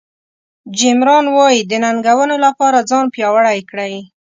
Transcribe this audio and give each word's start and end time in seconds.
جیم 0.77 0.99
ران 1.07 1.25
وایي 1.35 1.61
د 1.65 1.71
ننګونو 1.83 2.35
لپاره 2.45 2.85
ځان 2.89 3.05
پیاوړی 3.13 3.59
کړئ. 3.69 3.95